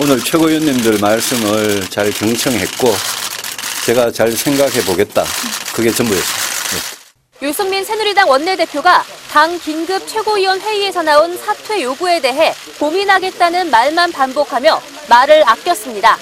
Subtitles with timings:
[0.00, 2.88] 오늘 최고위원님들 말씀을 잘 경청했고
[3.84, 5.24] 제가 잘 생각해 보겠다.
[5.74, 6.88] 그게 전부였습니다.
[7.42, 15.42] 유승민 새누리당 원내대표가 당 긴급 최고위원 회의에서 나온 사퇴 요구에 대해 고민하겠다는 말만 반복하며 말을
[15.48, 16.16] 아꼈습니다.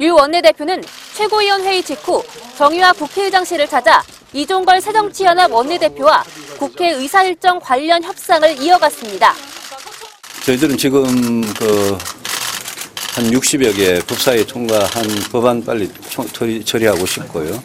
[0.00, 0.82] 유 원내대표는
[1.14, 2.22] 최고위원 회의 직후
[2.58, 4.02] 정의화 국회의장실을 찾아
[4.34, 6.22] 이종걸 새정치연합 원내대표와
[6.58, 9.34] 국회 의사일정 관련 협상을 이어갔습니다.
[10.44, 11.96] 저희들은 지금 그
[13.14, 15.88] 한 60여 개 법사위 통과한 법안 빨리
[16.32, 17.62] 처리, 처리하고 싶고요.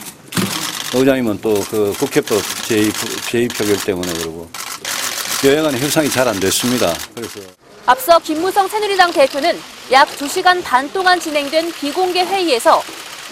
[0.94, 4.50] 의장님은 또 그 국회법 제2, 제2표결 때문에 그러고
[5.44, 6.94] 여야간의 협상이 잘 안 됐습니다.
[7.16, 7.40] 그래서
[7.86, 9.60] 앞서 김무성 새누리당 대표는
[9.92, 12.84] 약 2시간 반 동안 진행된 비공개 회의에서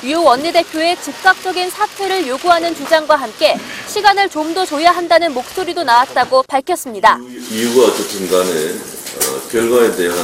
[0.04, 3.58] 유 원내대표의 즉각적인 사퇴를 요구하는 주장과 함께
[3.88, 7.20] 시간을 좀 더 줘야 한다는 목소리도 나왔다고 밝혔습니다.
[7.52, 10.16] 이유가 어떻든 간에 어, 결과에 대한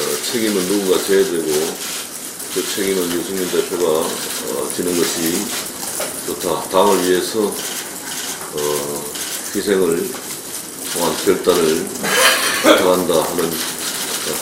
[0.00, 1.44] 어, 책임은 누군가 져야 되고
[2.54, 5.44] 그 책임은 유승민 대표가 어, 지는 것이
[6.26, 6.62] 좋다.
[6.70, 9.04] 당을 위해서 어,
[9.54, 10.10] 희생을
[10.92, 11.86] 통한 결단을
[12.62, 13.50] 가져간다 하는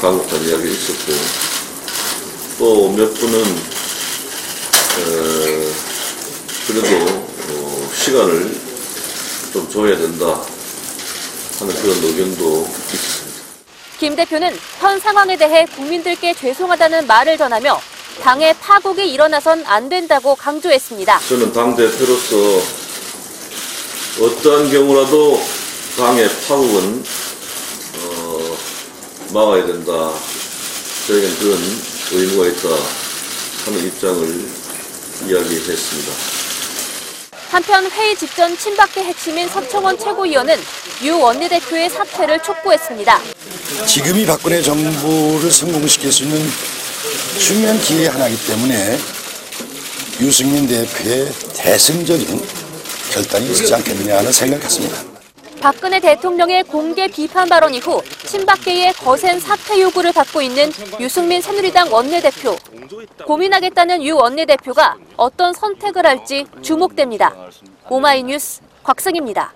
[0.00, 1.12] 강력한 이야기가 있었고
[2.58, 3.40] 또 몇 분은
[4.98, 5.72] 어,
[6.66, 7.04] 그래도
[7.50, 8.60] 어, 시간을
[9.52, 10.42] 좀 줘야 된다
[11.60, 13.17] 하는 그런 의견도 있습니다.
[13.98, 17.80] 김 대표는 현 상황에 대해 국민들께 죄송하다는 말을 전하며
[18.22, 21.18] 당의 파국이 일어나선 안 된다고 강조했습니다.
[21.28, 22.36] 저는 당 대표로서
[24.20, 25.40] 어떠한 경우라도
[25.96, 27.04] 당의 파국은
[28.04, 28.56] 어,
[29.32, 30.12] 막아야 된다.
[31.08, 31.58] 저에겐 그런
[32.12, 32.68] 의무가 있다
[33.64, 34.48] 하는 입장을
[35.26, 36.37] 이야기했습니다.
[37.50, 40.56] 한편 회의 직전 친박계 핵심인 서청원 최고위원은
[41.04, 43.20] 유 원내대표의 사퇴를 촉구했습니다.
[43.86, 46.46] 지금이 박근혜 정부를 성공시킬 수 있는
[47.38, 48.98] 중요한 기회 하나이기 때문에
[50.20, 52.46] 유승민 대표의 대승적인
[53.12, 55.17] 결단이 있지 않겠느냐 하는 생각을 했습니다.
[55.60, 60.70] 박근혜 대통령의 공개 비판 발언 이후 친박계의 거센 사퇴 요구를 받고 있는
[61.00, 62.56] 유승민 새누리당 원내대표.
[63.26, 67.34] 고민하겠다는 유 원내대표가 어떤 선택을 할지 주목됩니다.
[67.90, 69.52] 오마이뉴스 곽승입니다.